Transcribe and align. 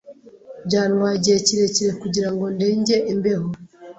Byantwaye 0.67 1.15
igihe 1.17 1.37
kirekire 1.47 1.91
kugira 2.01 2.29
ngo 2.33 2.45
ndenge 2.55 2.95
imbeho. 3.13 3.47